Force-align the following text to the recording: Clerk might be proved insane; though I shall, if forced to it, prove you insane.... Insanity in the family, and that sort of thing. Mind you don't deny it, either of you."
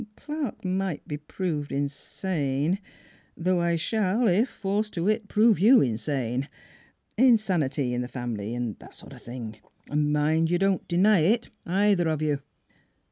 Clerk 0.15 0.65
might 0.65 1.07
be 1.07 1.17
proved 1.17 1.71
insane; 1.71 2.79
though 3.37 3.61
I 3.61 3.75
shall, 3.75 4.27
if 4.27 4.49
forced 4.49 4.95
to 4.95 5.07
it, 5.07 5.27
prove 5.27 5.59
you 5.59 5.79
insane.... 5.79 6.49
Insanity 7.19 7.93
in 7.93 8.01
the 8.01 8.07
family, 8.07 8.55
and 8.55 8.79
that 8.79 8.95
sort 8.95 9.13
of 9.13 9.21
thing. 9.21 9.59
Mind 9.93 10.49
you 10.49 10.57
don't 10.57 10.87
deny 10.87 11.19
it, 11.19 11.49
either 11.67 12.07
of 12.09 12.19
you." 12.23 12.39